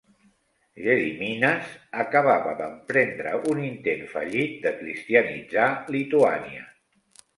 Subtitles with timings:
[0.85, 1.67] Gediminas
[2.03, 6.65] acabava d'emprendre un intent fallit de cristianitzar Lituània.